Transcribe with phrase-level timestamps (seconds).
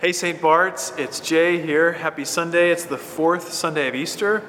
[0.00, 0.40] Hey, St.
[0.40, 1.92] Bart's, it's Jay here.
[1.92, 2.70] Happy Sunday.
[2.70, 4.42] It's the fourth Sunday of Easter,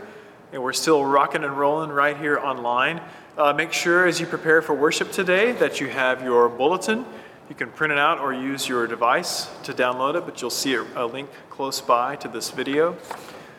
[0.54, 3.02] and we're still rocking and rolling right here online.
[3.38, 7.06] Uh, make sure as you prepare for worship today that you have your bulletin.
[7.50, 10.75] You can print it out or use your device to download it, but you'll see
[10.75, 12.95] a link close by to this video.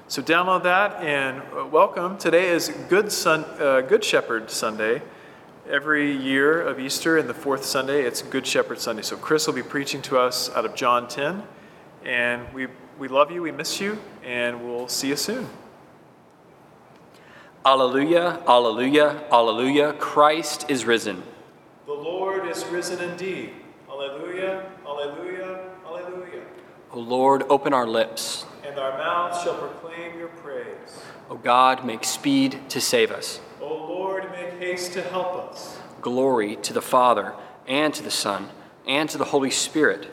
[0.08, 2.16] So download that and uh, welcome.
[2.16, 5.02] Today is Good, Sun, uh, Good Shepherd Sunday.
[5.68, 9.02] Every year of Easter and the fourth Sunday, it's Good Shepherd Sunday.
[9.02, 11.42] So Chris will be preaching to us out of John 10.
[12.04, 12.66] And we,
[12.98, 15.48] we love you, we miss you, and we'll see you soon.
[17.64, 19.92] Alleluia, alleluia, alleluia.
[19.92, 21.22] Christ is risen.
[21.86, 23.52] The Lord is risen indeed.
[23.88, 26.42] Alleluia, alleluia, alleluia.
[26.92, 28.46] O Lord, open our lips.
[28.66, 31.04] And our mouths shall proclaim your praise.
[31.30, 33.40] O God, make speed to save us.
[33.60, 35.78] O Lord, make haste to help us.
[36.00, 37.32] Glory to the Father,
[37.68, 38.48] and to the Son,
[38.88, 40.10] and to the Holy Spirit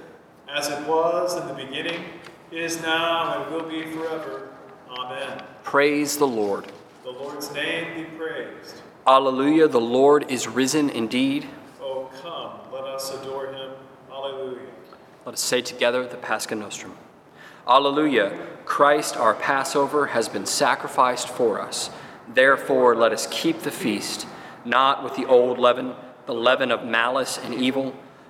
[0.53, 2.03] as it was in the beginning,
[2.51, 4.49] is now, and will be forever.
[4.89, 5.43] Amen.
[5.63, 6.71] Praise the Lord.
[7.03, 8.81] The Lord's name be praised.
[9.05, 11.47] Alleluia, the Lord is risen indeed.
[11.81, 13.71] Oh, come, let us adore him.
[14.11, 14.67] Alleluia.
[15.25, 16.97] Let us say together the Pascha Nostrum.
[17.67, 21.91] Alleluia, Christ our Passover has been sacrificed for us.
[22.27, 24.27] Therefore, let us keep the feast,
[24.65, 25.93] not with the old leaven,
[26.25, 27.93] the leaven of malice and evil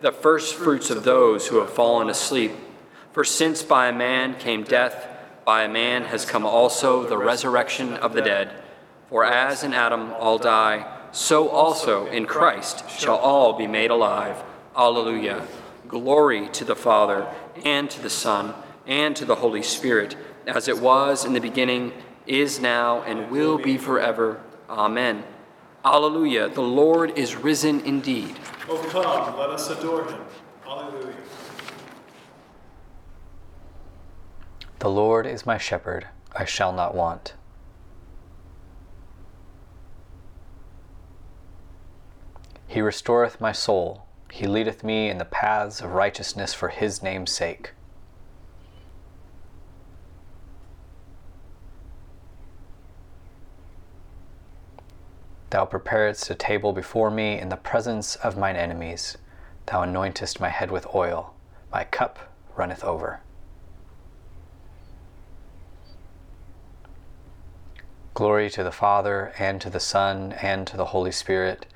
[0.00, 2.52] the first fruits of those who have fallen asleep.
[3.12, 5.08] For since by a man came death,
[5.44, 8.50] by a man has come also the resurrection of the dead.
[9.08, 14.42] For as in Adam all die, so also in Christ shall all be made alive.
[14.76, 15.46] Alleluia.
[15.88, 17.26] Glory to the Father,
[17.64, 18.52] and to the Son,
[18.86, 20.16] and to the Holy Spirit,
[20.46, 21.92] as it was in the beginning,
[22.26, 24.40] is now, and will be forever.
[24.68, 25.22] Amen.
[25.86, 26.48] Alleluia.
[26.48, 28.36] The Lord is risen indeed.
[28.68, 30.20] Oh, come, let us adore him.
[30.66, 31.14] Alleluia.
[34.80, 37.34] The Lord is my shepherd, I shall not want.
[42.66, 47.30] He restoreth my soul, he leadeth me in the paths of righteousness for his name's
[47.30, 47.70] sake.
[55.50, 59.16] Thou preparedst a table before me in the presence of mine enemies.
[59.66, 61.34] Thou anointest my head with oil.
[61.72, 63.20] My cup runneth over.
[68.14, 71.66] Glory to the Father, and to the Son, and to the Holy Spirit,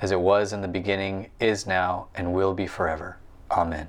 [0.00, 3.16] as it was in the beginning, is now, and will be forever.
[3.50, 3.88] Amen.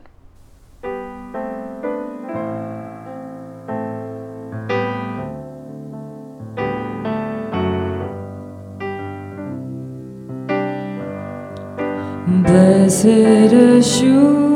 [12.88, 14.47] Blessed assurance,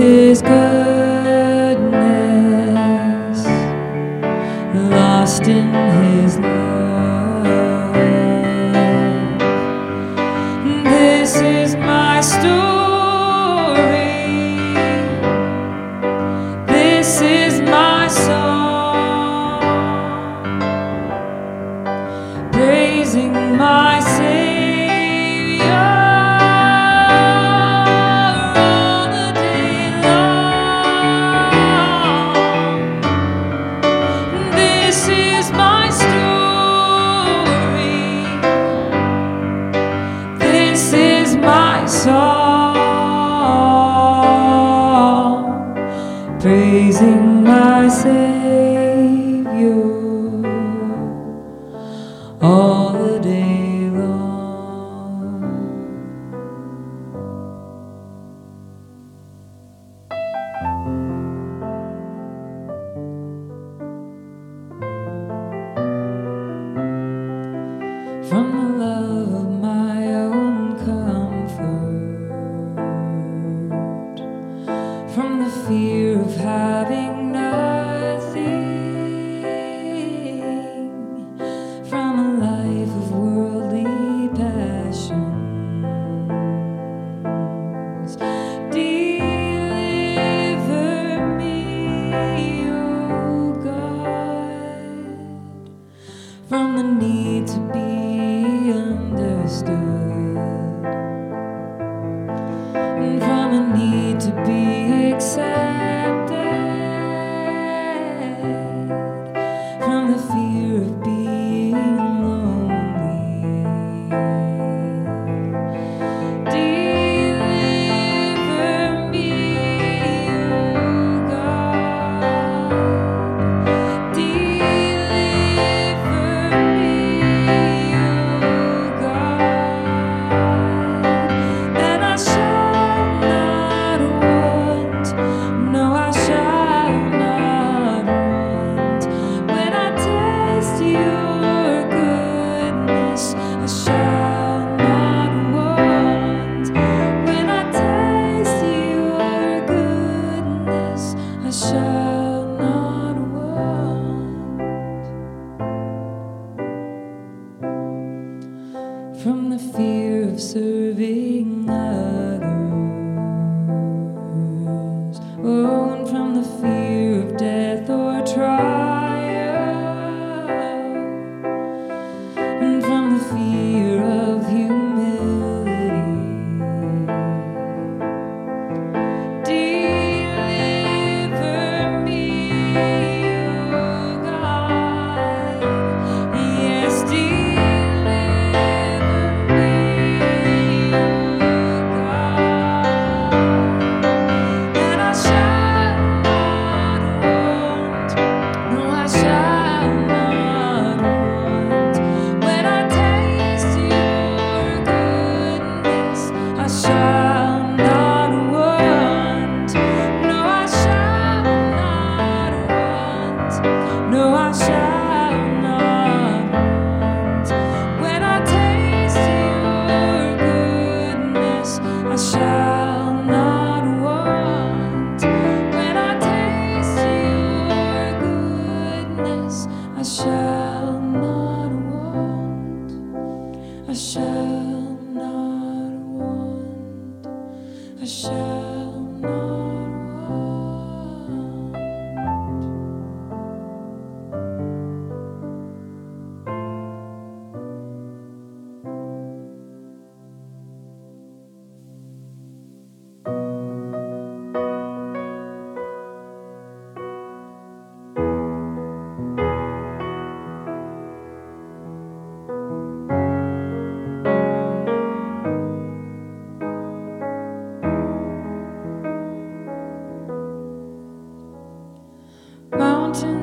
[0.00, 0.40] his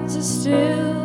[0.08, 0.97] to still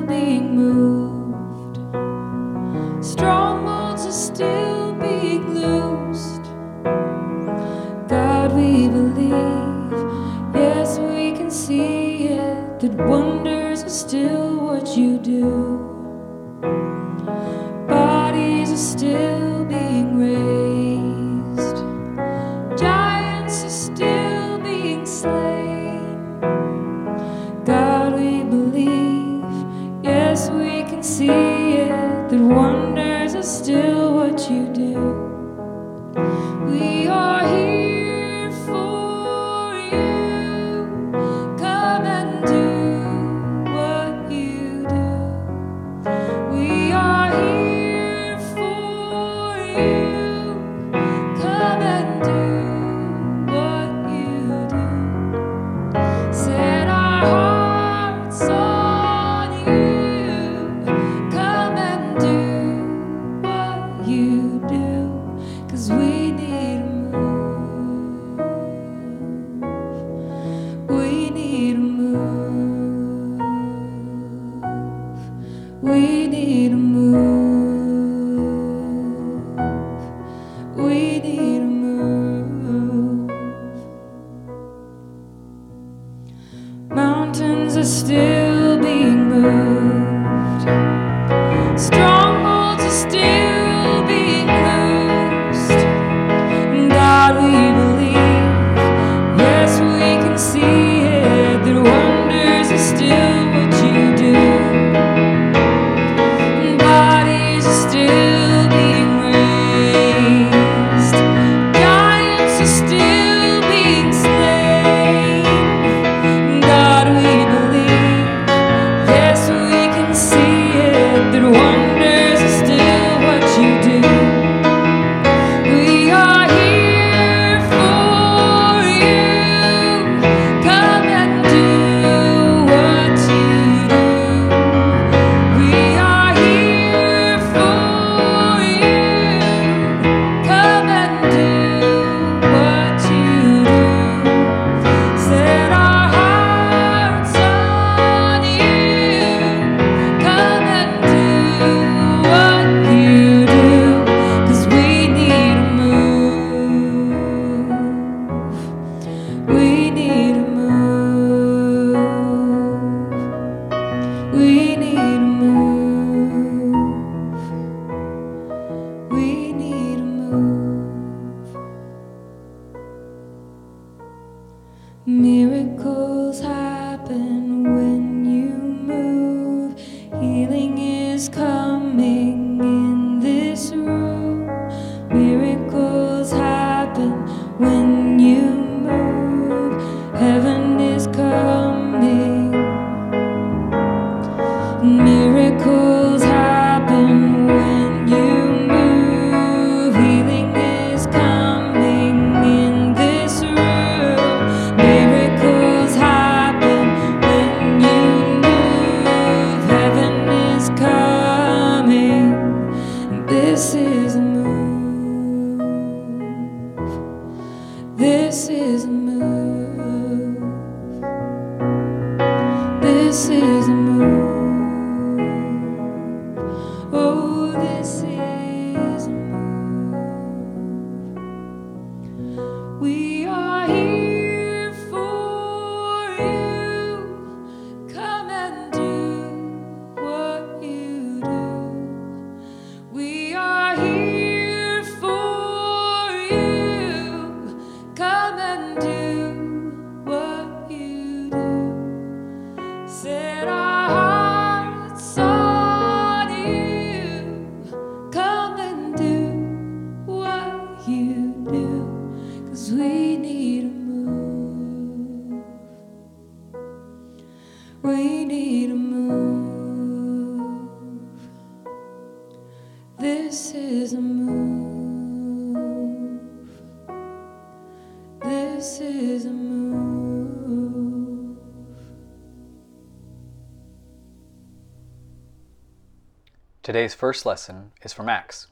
[286.72, 288.46] Today's first lesson is from Acts.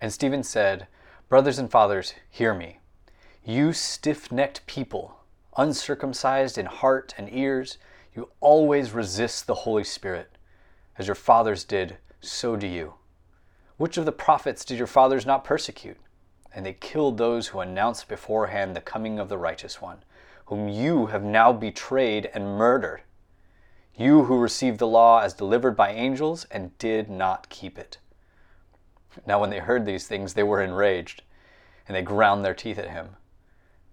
[0.00, 0.88] And Stephen said,
[1.28, 2.80] Brothers and fathers, hear me.
[3.44, 5.20] You stiff necked people,
[5.56, 7.78] uncircumcised in heart and ears,
[8.16, 10.32] You always resist the Holy Spirit.
[10.98, 12.94] As your fathers did, so do you.
[13.76, 15.98] Which of the prophets did your fathers not persecute?
[16.52, 19.98] And they killed those who announced beforehand the coming of the righteous one,
[20.46, 23.02] whom you have now betrayed and murdered.
[23.98, 27.98] You who received the law as delivered by angels and did not keep it.
[29.26, 31.22] Now, when they heard these things, they were enraged,
[31.88, 33.16] and they ground their teeth at him.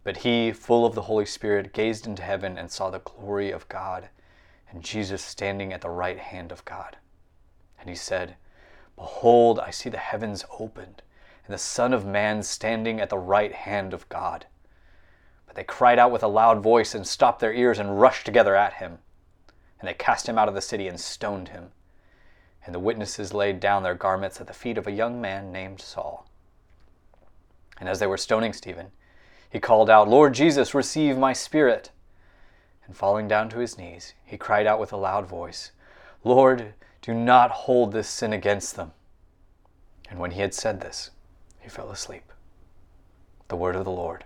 [0.04, 3.68] But he, full of the Holy Spirit, gazed into heaven and saw the glory of
[3.68, 4.10] God,
[4.70, 6.98] and Jesus standing at the right hand of God.
[7.80, 8.36] And he said,
[8.96, 11.02] Behold, I see the heavens opened,
[11.48, 14.46] and the Son of Man standing at the right hand of God.
[15.48, 18.56] But they cried out with a loud voice, and stopped their ears, and rushed together
[18.56, 19.00] at him.
[19.86, 21.70] And they cast him out of the city, and stoned him.
[22.66, 25.80] And the witnesses laid down their garments at the feet of a young man named
[25.80, 26.28] Saul.
[27.80, 28.88] And as they were stoning Stephen,
[29.48, 31.92] he called out, Lord Jesus, receive my spirit.
[32.88, 35.72] And falling down to his knees, he cried out with a loud voice,
[36.24, 36.74] Lord,
[37.04, 38.92] do not hold this sin against them.
[40.10, 41.12] And when he had said this,
[41.60, 42.24] he fell asleep.
[43.50, 44.26] The word of the Lord.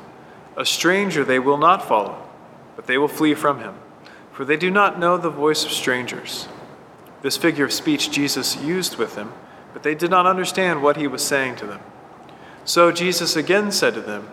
[0.57, 2.27] A stranger they will not follow,
[2.75, 3.75] but they will flee from him,
[4.31, 6.47] for they do not know the voice of strangers.
[7.21, 9.31] This figure of speech Jesus used with them,
[9.73, 11.79] but they did not understand what he was saying to them.
[12.65, 14.29] So Jesus again said to them,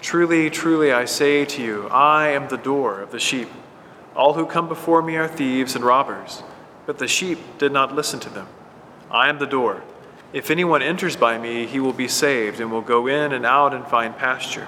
[0.00, 3.48] Truly, truly, I say to you, I am the door of the sheep.
[4.16, 6.42] All who come before me are thieves and robbers,
[6.86, 8.48] but the sheep did not listen to them.
[9.10, 9.82] I am the door.
[10.32, 13.74] If anyone enters by me, he will be saved and will go in and out
[13.74, 14.66] and find pasture.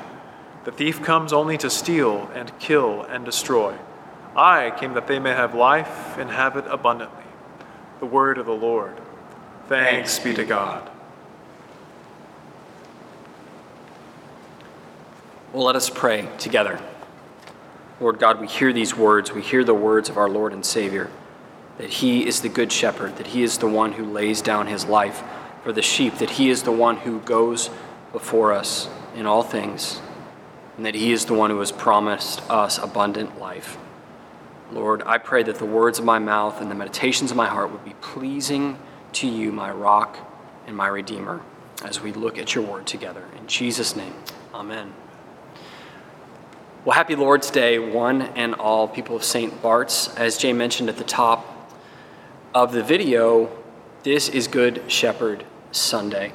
[0.64, 3.76] The thief comes only to steal and kill and destroy.
[4.36, 7.24] I came that they may have life and have it abundantly.
[8.00, 8.98] The word of the Lord.
[9.68, 10.90] Thanks be to God.
[15.52, 16.80] Well, let us pray together.
[18.00, 19.32] Lord God, we hear these words.
[19.32, 21.10] We hear the words of our Lord and Savior
[21.78, 24.84] that He is the Good Shepherd, that He is the one who lays down His
[24.84, 25.22] life
[25.62, 27.70] for the sheep, that He is the one who goes
[28.12, 30.00] before us in all things,
[30.76, 33.76] and that He is the one who has promised us abundant life.
[34.70, 37.70] Lord, I pray that the words of my mouth and the meditations of my heart
[37.70, 38.78] would be pleasing
[39.14, 40.16] to you, my rock
[40.66, 41.42] and my redeemer,
[41.84, 43.24] as we look at your word together.
[43.38, 44.14] In Jesus' name,
[44.54, 44.94] amen.
[46.84, 49.62] Well, happy Lord's Day, one and all people of St.
[49.62, 50.12] Bart's.
[50.16, 51.70] As Jay mentioned at the top
[52.54, 53.56] of the video,
[54.02, 56.32] this is Good Shepherd Sunday.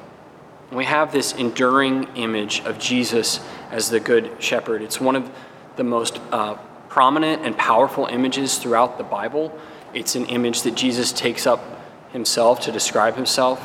[0.72, 4.82] We have this enduring image of Jesus as the Good Shepherd.
[4.82, 5.30] It's one of
[5.76, 6.54] the most uh,
[6.88, 9.56] prominent and powerful images throughout the Bible.
[9.94, 11.62] It's an image that Jesus takes up
[12.12, 13.62] himself to describe himself.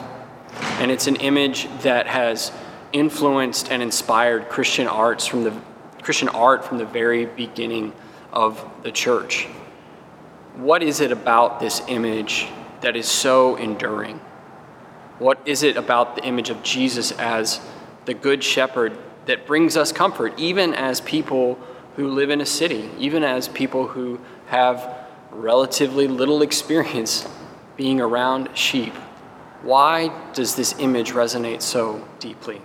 [0.80, 2.52] And it's an image that has
[2.92, 5.54] influenced and inspired Christian arts from the
[6.02, 7.94] Christian art from the very beginning
[8.32, 9.46] of the church.
[10.56, 12.48] What is it about this image
[12.82, 14.20] that is so enduring?
[15.18, 17.62] What is it about the image of Jesus as
[18.06, 21.60] the good shepherd that brings us comfort, even as people
[21.96, 27.28] who live in a city, even as people who have relatively little experience
[27.78, 28.94] being around sheep?
[29.62, 32.62] Why does this image resonate so deeply?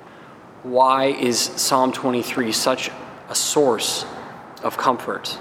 [0.62, 2.90] Why is Psalm 23 such
[3.28, 4.04] a source
[4.62, 5.38] of comfort.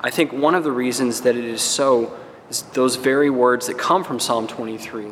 [0.00, 2.16] I think one of the reasons that it is so
[2.48, 5.08] is those very words that come from Psalm 23.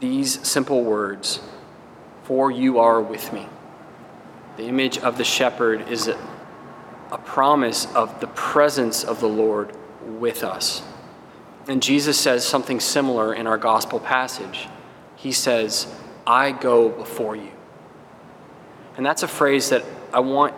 [0.00, 1.40] These simple words,
[2.30, 3.44] for you are with me.
[4.56, 6.16] The image of the shepherd is a,
[7.24, 10.80] promise of the presence of the Lord with us.
[11.66, 14.68] And Jesus says something similar in our gospel passage.
[15.16, 15.92] He says,
[16.24, 17.50] I go before you.
[18.96, 20.54] And that's a phrase that I want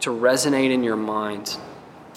[0.00, 1.56] to resonate in your mind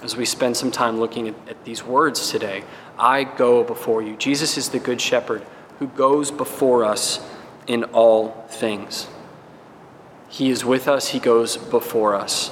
[0.01, 2.65] as we spend some time looking at, at, these words today.
[2.99, 4.17] I go before you.
[4.17, 5.45] Jesus is the Good Shepherd
[5.79, 7.25] who goes before us
[7.67, 9.07] in all things.
[10.29, 12.51] He is with us, He goes before us.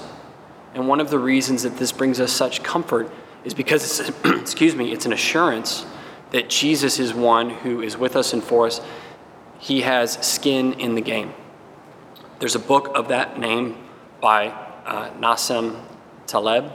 [0.73, 3.11] And one of the reasons that this brings us such comfort
[3.43, 5.85] is because it's, excuse me, it's an assurance
[6.31, 8.81] that Jesus is one who is with us and for us.
[9.59, 11.33] He has skin in the game.
[12.39, 13.77] There's a book of that name
[14.21, 14.47] by
[14.85, 15.79] uh, Nassim
[16.25, 16.71] Taleb.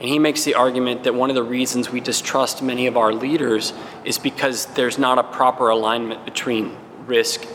[0.00, 3.12] And he makes the argument that one of the reasons we distrust many of our
[3.12, 3.72] leaders
[4.04, 7.46] is because there's not a proper alignment between risk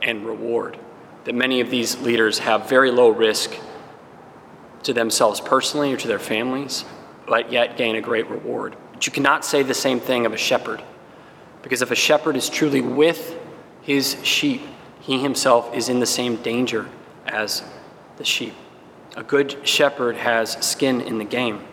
[0.00, 0.78] and reward.
[1.24, 3.54] That many of these leaders have very low risk
[4.82, 6.84] to themselves personally or to their families,
[7.26, 8.76] but yet gain a great reward.
[8.92, 10.82] But you cannot say the same thing of a shepherd.
[11.62, 13.38] Because if a shepherd is truly with
[13.82, 14.62] his sheep,
[15.00, 16.88] he himself is in the same danger
[17.26, 17.62] as
[18.16, 18.54] the sheep.
[19.16, 21.64] A good shepherd has skin in the game.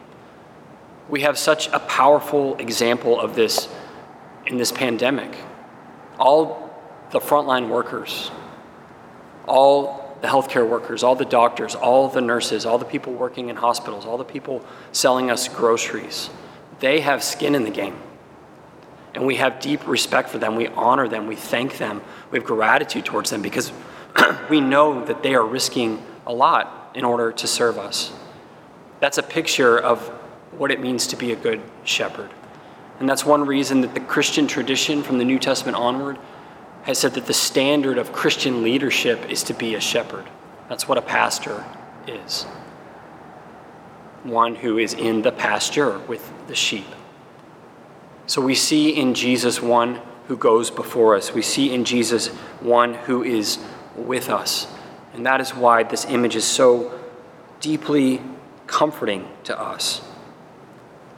[1.07, 3.67] We have such a powerful example of this
[4.45, 5.35] in this pandemic.
[6.19, 6.68] All
[7.11, 8.31] the frontline workers,
[9.47, 13.55] all the healthcare workers, all the doctors, all the nurses, all the people working in
[13.55, 16.29] hospitals, all the people selling us groceries,
[16.79, 17.95] they have skin in the game.
[19.15, 20.55] And we have deep respect for them.
[20.55, 21.25] We honor them.
[21.25, 22.01] We thank them.
[22.31, 23.71] We have gratitude towards them because
[24.49, 28.11] we know that they are risking a lot in order to serve us.
[28.99, 30.07] That's a picture of
[30.57, 32.29] what it means to be a good shepherd.
[32.99, 36.17] And that's one reason that the Christian tradition from the New Testament onward
[36.83, 40.25] has said that the standard of Christian leadership is to be a shepherd.
[40.67, 41.65] That's what a pastor
[42.07, 42.45] is
[44.23, 46.87] one who is in the pasture with the sheep.
[48.27, 51.33] So we see in Jesus one who goes before us.
[51.33, 52.27] We see in Jesus
[52.59, 53.57] one who is
[53.95, 54.67] with us.
[55.13, 56.99] And that is why this image is so
[57.59, 58.21] deeply
[58.67, 60.01] comforting to us.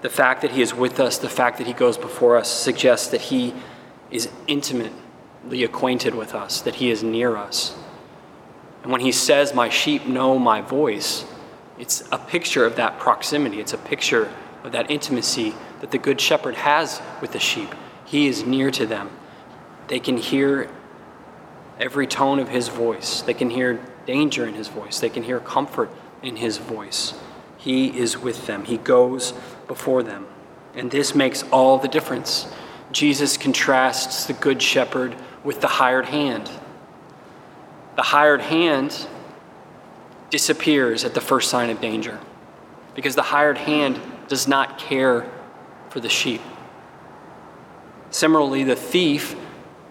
[0.01, 3.07] The fact that he is with us, the fact that he goes before us, suggests
[3.09, 3.53] that he
[4.09, 4.97] is intimately
[5.49, 7.75] acquainted with us, that he is near us.
[8.83, 11.25] And when he says, My sheep know my voice,
[11.77, 13.59] it's a picture of that proximity.
[13.59, 14.31] It's a picture
[14.63, 17.73] of that intimacy that the Good Shepherd has with the sheep.
[18.05, 19.09] He is near to them.
[19.87, 20.69] They can hear
[21.79, 25.39] every tone of his voice, they can hear danger in his voice, they can hear
[25.39, 25.89] comfort
[26.21, 27.13] in his voice.
[27.57, 29.33] He is with them, he goes
[29.67, 30.27] before them.
[30.75, 32.47] And this makes all the difference.
[32.91, 36.49] Jesus contrasts the Good Shepherd with the hired hand.
[37.95, 39.07] The hired hand
[40.29, 42.19] disappears at the first sign of danger
[42.95, 45.29] because the hired hand does not care
[45.89, 46.41] for the sheep.
[48.11, 49.35] Similarly, the thief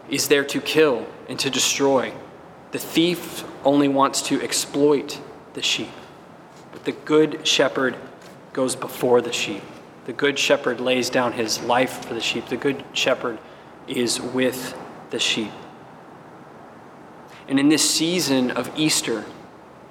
[0.09, 2.13] is there to kill and to destroy.
[2.73, 5.21] The thief only wants to exploit
[5.55, 5.91] the sheep.
[6.73, 7.97] But the good shepherd
[8.53, 9.63] goes before the sheep.
[10.07, 12.47] The good shepherd lays down his life for the sheep.
[12.47, 13.39] The good shepherd
[13.87, 14.75] is with
[15.11, 15.53] the sheep.
[17.49, 19.25] And in this season of Easter,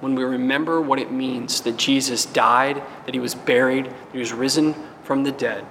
[0.00, 4.18] when we remember what it means that Jesus died, that he was buried, that he
[4.18, 5.66] was risen from the dead,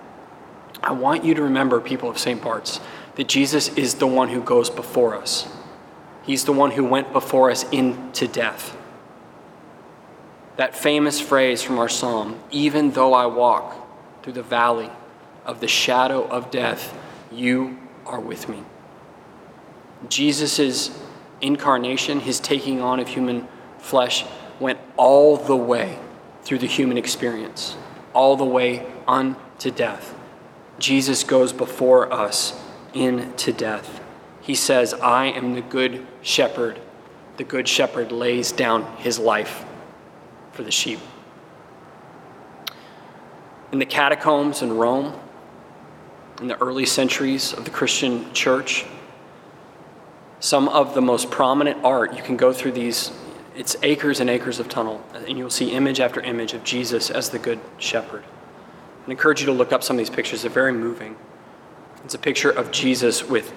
[0.81, 2.41] I want you to remember, people of St.
[2.41, 2.79] Bart's,
[3.15, 5.47] that Jesus is the one who goes before us.
[6.23, 8.77] He's the one who went before us into death.
[10.57, 13.75] That famous phrase from our psalm, even though I walk
[14.21, 14.89] through the valley
[15.45, 16.95] of the shadow of death,
[17.31, 18.63] you are with me.
[20.07, 20.97] Jesus'
[21.41, 23.47] incarnation, his taking on of human
[23.79, 24.25] flesh,
[24.59, 25.99] went all the way
[26.43, 27.75] through the human experience,
[28.13, 30.15] all the way unto death.
[30.79, 32.59] Jesus goes before us
[32.93, 34.01] into death.
[34.41, 36.79] He says, I am the good shepherd.
[37.37, 39.65] The good shepherd lays down his life
[40.51, 40.99] for the sheep.
[43.71, 45.19] In the catacombs in Rome,
[46.41, 48.85] in the early centuries of the Christian church,
[50.39, 53.11] some of the most prominent art, you can go through these,
[53.55, 57.29] it's acres and acres of tunnel, and you'll see image after image of Jesus as
[57.29, 58.23] the good shepherd.
[59.05, 60.43] I encourage you to look up some of these pictures.
[60.43, 61.17] They're very moving.
[62.05, 63.53] It's a picture of Jesus with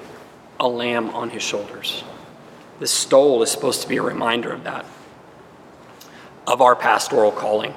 [0.59, 2.03] a lamb on his shoulders.
[2.81, 4.85] This stole is supposed to be a reminder of that,
[6.47, 7.75] of our pastoral calling.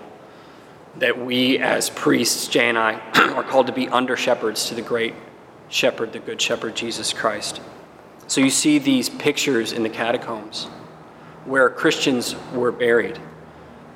[0.98, 2.94] That we, as priests, Jay and I,
[3.36, 5.14] are called to be under shepherds to the great
[5.68, 7.62] shepherd, the good shepherd, Jesus Christ.
[8.28, 10.66] So you see these pictures in the catacombs
[11.46, 13.20] where Christians were buried.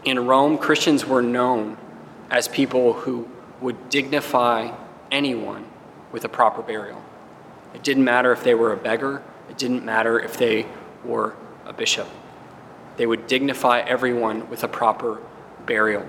[0.03, 1.77] In Rome, Christians were known
[2.29, 3.27] as people who
[3.59, 4.71] would dignify
[5.11, 5.65] anyone
[6.11, 7.01] with a proper burial.
[7.73, 10.67] It didn't matter if they were a beggar, it didn't matter if they
[11.03, 12.07] were a bishop.
[12.97, 15.19] They would dignify everyone with a proper
[15.65, 16.05] burial.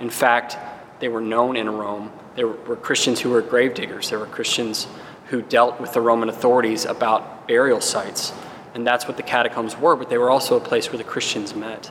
[0.00, 0.56] In fact,
[1.00, 2.12] they were known in Rome.
[2.34, 4.86] There were Christians who were grave diggers, there were Christians
[5.26, 8.32] who dealt with the Roman authorities about burial sites.
[8.74, 11.54] And that's what the catacombs were, but they were also a place where the Christians
[11.54, 11.90] met.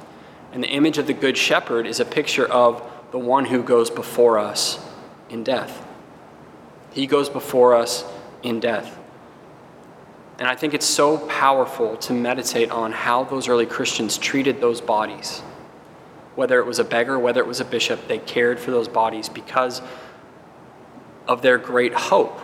[0.52, 3.90] And the image of the Good Shepherd is a picture of the one who goes
[3.90, 4.80] before us
[5.30, 5.86] in death.
[6.92, 8.04] He goes before us
[8.44, 9.00] in death.
[10.40, 14.82] And I think it's so powerful to meditate on how those early Christians treated those
[14.82, 15.42] bodies.
[16.36, 19.30] whether it was a beggar, whether it was a bishop, they cared for those bodies
[19.30, 19.82] because
[21.28, 22.40] of their great hope.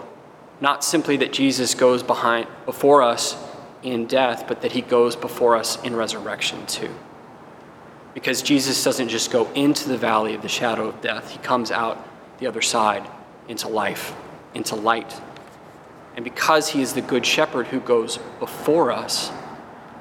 [0.62, 3.38] Not simply that Jesus goes behind before us
[3.82, 6.93] in death, but that he goes before us in resurrection too.
[8.13, 11.72] Because Jesus doesn't just go into the valley of the shadow of death, he comes
[11.72, 12.06] out
[12.39, 13.08] the other side
[13.48, 14.13] into life,
[14.54, 15.22] into light.
[16.15, 19.32] And because he is the good shepherd who goes before us,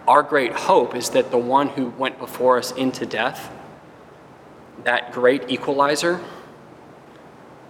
[0.09, 3.53] our great hope is that the one who went before us into death,
[4.85, 6.21] that great equalizer,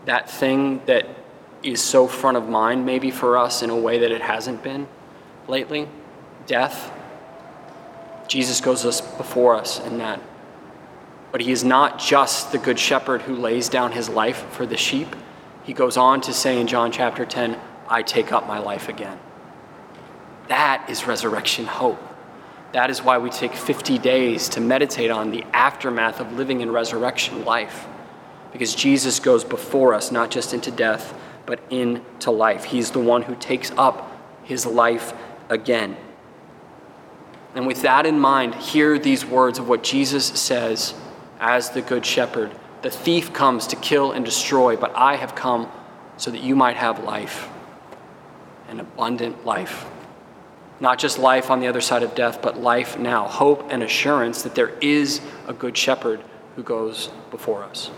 [0.05, 1.07] that thing that
[1.73, 4.87] is so front of mind maybe for us in a way that it hasn't been
[5.49, 5.89] lately,
[6.47, 6.93] death,
[8.29, 10.21] Jesus goes before us in that.
[11.33, 14.77] But he is not just the good shepherd who lays down his life for the
[14.77, 15.17] sheep.
[15.65, 19.19] He goes on to say in John chapter 10, I take up my life again.
[20.49, 22.03] That is resurrection hope.
[22.73, 26.71] That is why we take 50 days to meditate on the aftermath of living in
[26.71, 27.87] resurrection life.
[28.53, 31.15] Because Jesus goes before us, not just into death,
[31.49, 32.65] but into life.
[32.65, 34.13] He's the one who takes up
[34.45, 35.15] his life
[35.49, 35.97] again.
[37.55, 40.93] And with that in mind, hear these words of what Jesus says
[41.41, 45.69] as the Good Shepherd The thief comes to kill and destroy, but I have come
[46.19, 47.49] so that you might have life,
[48.69, 49.87] an abundant life.
[50.81, 54.43] Not just life on the other side of death, but life now, hope and assurance
[54.43, 56.21] that there is a Good Shepherd
[56.57, 57.91] who goes before us,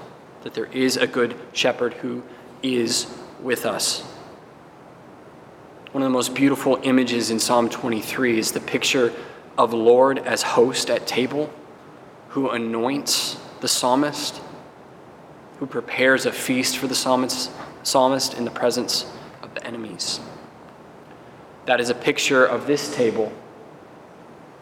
[0.45, 2.23] that there is a Good Shepherd who
[2.63, 3.07] is
[3.43, 4.03] with us.
[5.93, 9.13] One of the most beautiful images in Psalm 23 is the picture
[9.59, 11.53] of Lord as host at table
[12.31, 14.41] who anoints the psalmist,
[15.59, 17.51] who prepares a feast for the psalmist,
[17.83, 19.05] psalmist in the presence
[19.43, 20.21] of the enemies.
[21.67, 23.33] That is a picture of this table,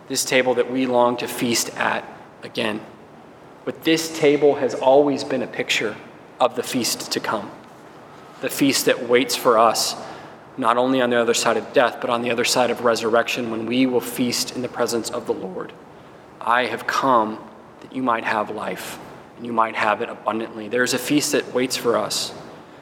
[0.08, 2.04] this table that we long to feast at
[2.42, 2.80] again.
[3.64, 5.94] But this table has always been a picture
[6.40, 7.50] of the feast to come,
[8.40, 9.94] the feast that waits for us,
[10.56, 13.50] not only on the other side of death, but on the other side of resurrection
[13.50, 15.72] when we will feast in the presence of the Lord.
[16.40, 17.38] I have come
[17.80, 18.98] that you might have life
[19.36, 20.68] and you might have it abundantly.
[20.68, 22.32] There's a feast that waits for us.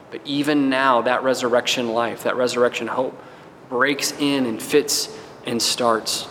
[0.09, 3.21] But even now, that resurrection life, that resurrection hope,
[3.69, 5.15] breaks in and fits
[5.45, 6.27] and starts.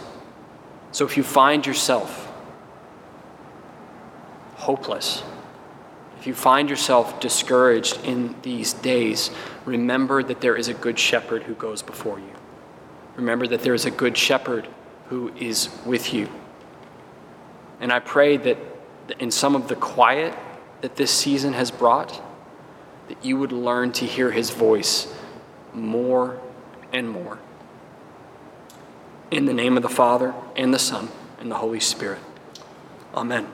[0.93, 2.33] So if you find yourself
[4.55, 5.23] hopeless,
[6.27, 9.31] if you find yourself discouraged in these days,
[9.65, 12.33] remember that there is a good shepherd who goes before you.
[13.15, 14.67] Remember that there is a good shepherd
[15.09, 16.29] who is with you.
[17.79, 18.59] And I pray that
[19.21, 20.37] in some of the quiet
[20.81, 22.21] that this season has brought,
[23.07, 25.15] that you would learn to hear his voice
[25.73, 26.41] more
[26.93, 27.39] and more.
[29.31, 31.09] In the name of the Father, and the Son,
[31.39, 32.19] and the Holy Spirit.
[33.15, 33.47] Amen.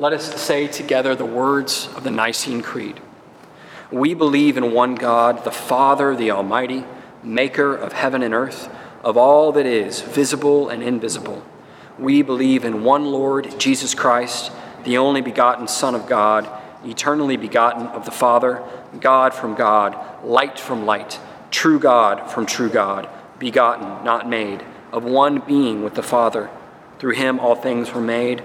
[0.00, 3.00] Let us say together the words of the Nicene Creed.
[3.90, 6.84] We believe in one God, the Father, the Almighty,
[7.24, 11.44] maker of heaven and earth, of all that is, visible and invisible.
[11.98, 14.52] We believe in one Lord, Jesus Christ,
[14.84, 16.48] the only begotten Son of God,
[16.84, 18.62] eternally begotten of the Father,
[19.00, 21.18] God from God, light from light,
[21.50, 23.08] true God from true God,
[23.40, 26.50] begotten, not made, of one being with the Father.
[27.00, 28.44] Through him all things were made.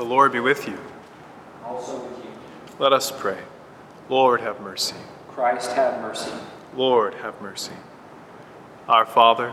[0.00, 0.78] The Lord be with you.
[1.62, 2.30] Also with you.
[2.78, 3.36] Let us pray.
[4.08, 4.96] Lord, have mercy.
[5.28, 6.32] Christ have mercy.
[6.74, 7.74] Lord, have mercy.
[8.88, 9.52] Our Father,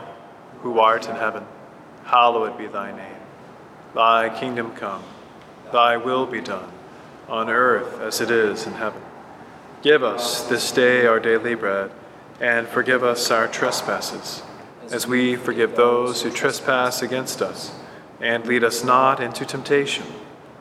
[0.62, 1.44] who art in heaven,
[2.06, 3.22] hallowed be thy name.
[3.94, 5.04] Thy kingdom come,
[5.74, 6.72] thy will be done,
[7.28, 9.02] on earth as it is in heaven.
[9.82, 11.92] Give us this day our daily bread,
[12.40, 14.44] and forgive us our trespasses,
[14.92, 17.78] as we forgive those who trespass against us.
[18.22, 20.06] And lead us not into temptation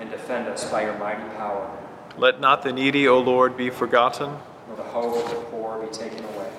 [0.00, 1.70] And defend us by your mighty power.
[2.16, 4.36] Let not the needy, O Lord, be forgotten.
[4.66, 6.50] Nor the hope of the poor be taken away.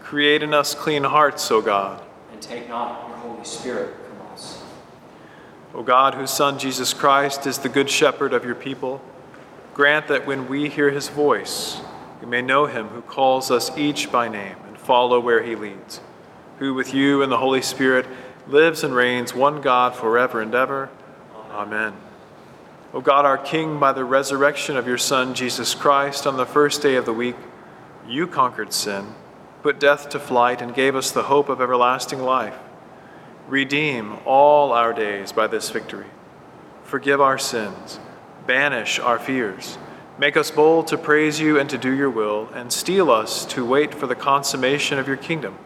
[0.00, 2.02] Create in us clean hearts, O God.
[2.32, 4.62] And take not your Holy Spirit from us.
[5.74, 9.02] O God, whose Son Jesus Christ is the good shepherd of your people,
[9.74, 11.80] grant that when we hear his voice,
[12.20, 16.00] we may know him who calls us each by name and follow where he leads,
[16.58, 18.06] who with you and the Holy Spirit
[18.46, 20.90] lives and reigns one God forever and ever.
[21.50, 21.94] Amen.
[22.94, 26.80] O God, our King, by the resurrection of your Son Jesus Christ on the first
[26.80, 27.34] day of the week,
[28.06, 29.14] you conquered sin,
[29.64, 32.56] put death to flight, and gave us the hope of everlasting life.
[33.48, 36.06] Redeem all our days by this victory.
[36.84, 37.98] Forgive our sins,
[38.46, 39.76] banish our fears,
[40.16, 43.66] make us bold to praise you and to do your will, and steel us to
[43.66, 45.58] wait for the consummation of your kingdom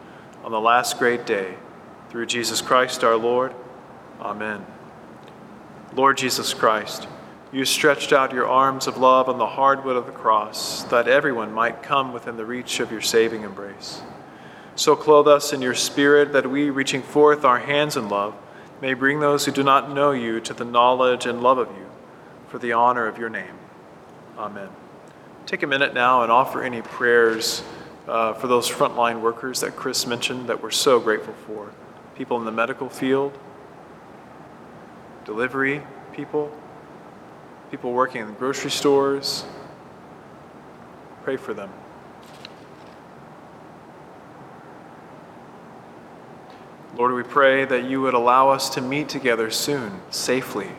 [0.43, 1.57] on the last great day.
[2.09, 3.53] Through Jesus Christ our Lord.
[4.19, 4.65] Amen.
[5.93, 7.07] Lord Jesus Christ,
[7.51, 11.51] you stretched out your arms of love on the hardwood of the cross, that everyone
[11.51, 14.01] might come within the reach of your saving embrace.
[14.75, 18.35] So clothe us in your spirit that we, reaching forth our hands in love,
[18.81, 21.85] may bring those who do not know you to the knowledge and love of you
[22.47, 23.57] for the honor of your name.
[24.37, 24.69] Amen.
[25.45, 27.63] Take a minute now and offer any prayers
[28.07, 31.71] uh, for those frontline workers that Chris mentioned that we're so grateful for.
[32.15, 33.37] People in the medical field,
[35.25, 35.81] delivery
[36.13, 36.55] people,
[37.71, 39.45] people working in the grocery stores.
[41.23, 41.69] Pray for them.
[46.95, 50.69] Lord, we pray that you would allow us to meet together soon, safely.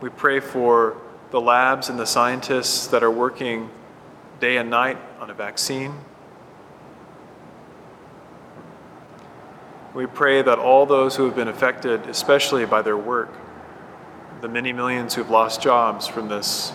[0.00, 0.96] We pray for
[1.30, 3.68] the labs and the scientists that are working
[4.40, 5.94] day and night on a vaccine.
[9.94, 13.32] We pray that all those who have been affected, especially by their work,
[14.44, 16.70] the many millions who've lost jobs from this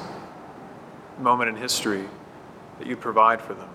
[1.20, 2.04] moment in history,
[2.80, 3.70] that you provide for them.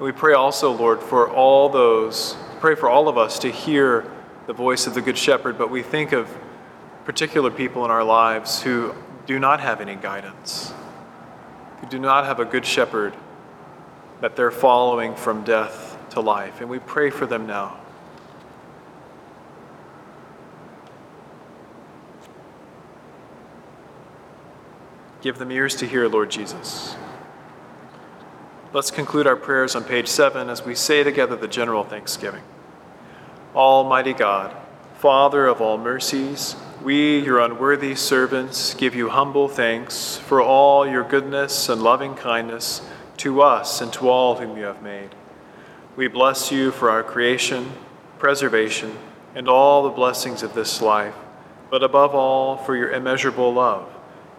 [0.00, 4.10] We pray also, Lord, for all those, pray for all of us to hear
[4.46, 6.26] the voice of the Good Shepherd, but we think of
[7.04, 8.94] particular people in our lives who
[9.26, 10.72] do not have any guidance,
[11.82, 13.12] who do not have a Good Shepherd
[14.22, 16.62] that they're following from death to life.
[16.62, 17.76] And we pray for them now.
[25.22, 26.94] Give them ears to hear, Lord Jesus.
[28.72, 32.42] Let's conclude our prayers on page seven as we say together the general thanksgiving.
[33.54, 34.54] Almighty God,
[34.98, 41.04] Father of all mercies, we, your unworthy servants, give you humble thanks for all your
[41.04, 42.82] goodness and loving kindness
[43.18, 45.14] to us and to all whom you have made.
[45.96, 47.72] We bless you for our creation,
[48.18, 48.98] preservation,
[49.34, 51.14] and all the blessings of this life,
[51.70, 53.95] but above all for your immeasurable love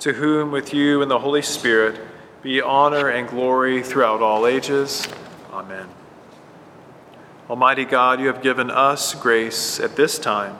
[0.00, 2.00] to whom with you and the Holy Spirit
[2.42, 5.06] be honor and glory throughout all ages.
[5.52, 5.86] Amen.
[7.50, 10.58] Almighty God, you have given us grace at this time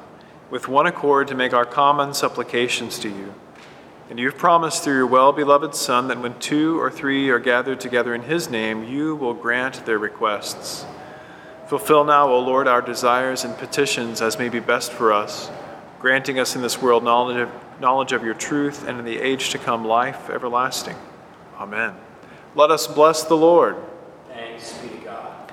[0.50, 3.34] with one accord to make our common supplications to you.
[4.10, 7.80] And you've promised through your well beloved Son that when two or three are gathered
[7.80, 10.84] together in his name, you will grant their requests.
[11.68, 15.50] Fulfill now, O Lord, our desires and petitions as may be best for us,
[16.00, 17.50] granting us in this world knowledge of,
[17.80, 20.96] knowledge of your truth and in the age to come life everlasting.
[21.58, 21.94] Amen.
[22.54, 23.76] Let us bless the Lord.
[24.28, 25.52] Thanks be to God.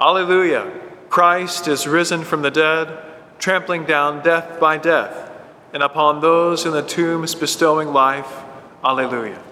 [0.00, 0.70] Alleluia.
[1.08, 3.02] Christ is risen from the dead,
[3.38, 5.30] trampling down death by death,
[5.72, 8.42] and upon those in the tombs bestowing life.
[8.84, 9.42] Alleluia.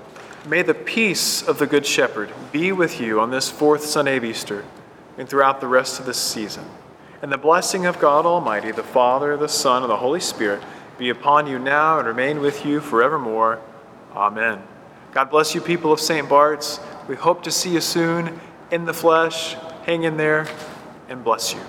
[0.47, 4.25] May the peace of the Good Shepherd be with you on this fourth Sunday of
[4.25, 4.65] Easter
[5.19, 6.65] and throughout the rest of this season.
[7.23, 10.63] And the blessing of God Almighty, the Father, the Son, and the Holy Spirit
[10.99, 13.61] be upon you now and remain with you forevermore.
[14.15, 14.63] Amen.
[15.13, 16.29] God bless you, people of St.
[16.29, 16.81] Bart's.
[17.09, 18.41] We hope to see you soon
[18.71, 19.55] in the flesh.
[19.85, 20.47] Hang in there
[21.09, 21.61] and bless you.